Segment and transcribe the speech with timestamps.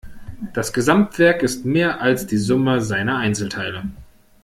[0.53, 3.83] Das Gesamtwerk ist mehr als die Summe seiner Einzelteile.